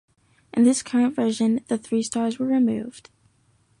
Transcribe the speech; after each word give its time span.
In 0.51 0.63
this 0.63 0.81
current 0.81 1.15
version, 1.15 1.63
the 1.67 1.77
three 1.77 2.01
stars 2.01 2.39
were 2.39 2.47
removed. 2.47 3.11